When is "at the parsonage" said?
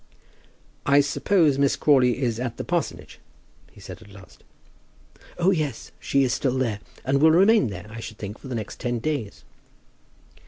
2.39-3.19